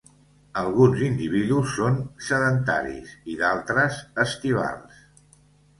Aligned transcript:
Alguns 0.61 1.03
individus 1.07 1.75
són 1.81 1.99
sedentaris 2.29 3.15
i 3.35 3.39
d'altres, 3.45 4.05
estivals. 4.27 5.07